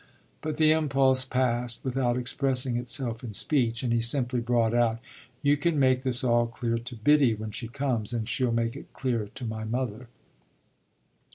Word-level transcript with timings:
But 0.41 0.57
the 0.57 0.71
impulse 0.71 1.25
passed 1.25 1.85
without 1.85 2.17
expressing 2.17 2.75
itself 2.75 3.23
in 3.23 3.33
speech, 3.35 3.83
and 3.83 3.93
he 3.93 4.01
simply 4.01 4.39
brought 4.39 4.73
out; 4.73 4.97
"You 5.43 5.57
can 5.57 5.77
make 5.77 6.01
this 6.01 6.23
all 6.23 6.47
clear 6.47 6.79
to 6.79 6.95
Biddy 6.95 7.35
when 7.35 7.51
she 7.51 7.67
comes, 7.67 8.11
and 8.11 8.27
she'll 8.27 8.51
make 8.51 8.75
it 8.75 8.91
clear 8.93 9.29
to 9.35 9.45
my 9.45 9.63
mother." 9.63 10.07